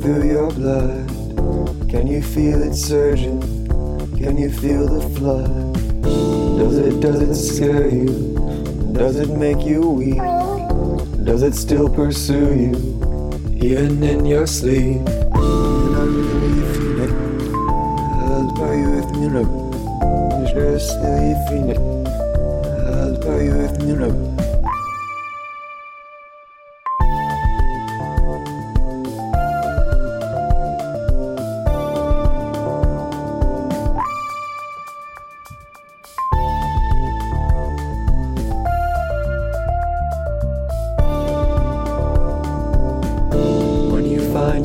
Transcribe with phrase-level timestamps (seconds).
[0.00, 1.08] through your blood?
[1.90, 3.40] Can you feel it surging?
[4.16, 5.74] Can you feel the flood?
[6.02, 8.06] Does it, does it scare you?
[8.92, 10.18] Does it make you weak?
[11.24, 12.74] Does it still pursue you?
[13.60, 15.02] Even in your sleep?
[18.28, 19.28] i'll buy you with me.
[20.46, 21.78] Just really it.
[21.78, 24.47] I'll buy you with me love.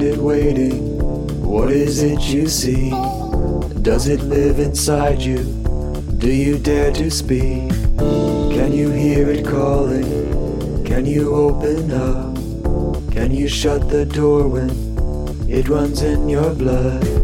[0.02, 0.98] It waiting,
[1.42, 2.90] what is it you see?
[3.82, 5.44] Does it live inside you?
[6.18, 7.70] Do you dare to speak?
[8.56, 10.86] Can you hear it calling?
[10.86, 12.36] Can you open up?
[13.12, 14.70] Can you shut the door when
[15.50, 17.23] it runs in your blood?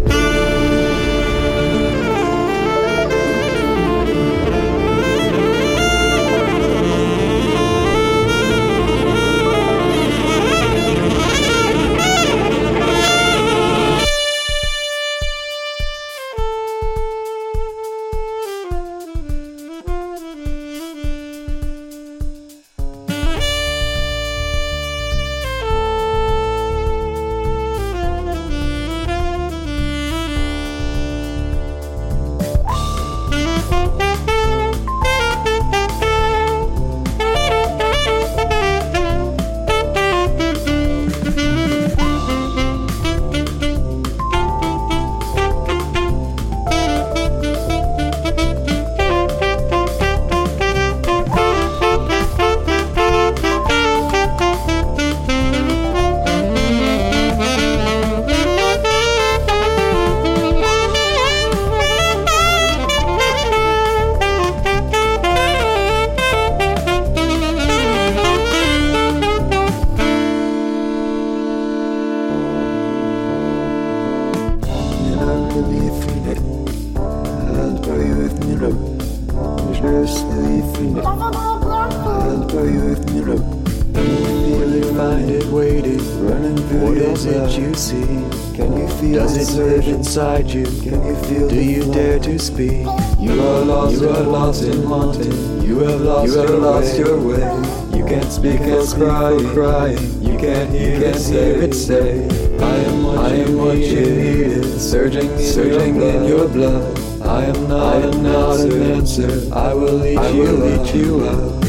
[75.59, 75.67] And
[77.85, 78.79] I really feel it.
[81.05, 81.08] I'll
[87.19, 88.05] is it you see?
[88.55, 90.63] Can you feel Does it live inside you?
[90.63, 92.85] Can you feel Do you dare to speak?
[93.19, 95.61] You are lost, you are lost in haunting.
[95.61, 96.99] You have lost, you have your, lost way.
[96.99, 97.97] your way.
[97.97, 100.21] You can't speak and crying, crying.
[100.21, 102.23] You can't hear, you can't hear it say.
[102.59, 106.97] I am what, I am what you needed, surging, surging in your blood.
[107.21, 109.53] I am not, I am not an answer.
[109.53, 111.68] I will eat I you, will eat you up.